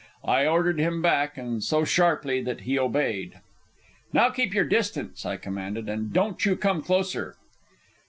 I 0.25 0.47
ordered 0.47 0.79
him 0.79 1.03
back, 1.03 1.37
and 1.37 1.63
so 1.63 1.85
sharply 1.85 2.41
that 2.41 2.61
he 2.61 2.79
obeyed. 2.79 3.39
"Now 4.11 4.31
keep 4.31 4.51
your 4.51 4.65
distance," 4.65 5.27
I 5.27 5.37
commanded, 5.37 5.87
"and 5.87 6.11
don't 6.11 6.43
you 6.43 6.55
come 6.55 6.81
closer!" 6.81 7.35